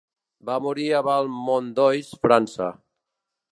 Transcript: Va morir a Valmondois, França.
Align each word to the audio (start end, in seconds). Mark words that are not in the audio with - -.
Va 0.49 0.55
morir 0.67 0.85
a 0.93 1.01
Valmondois, 1.09 2.11
França. 2.27 2.71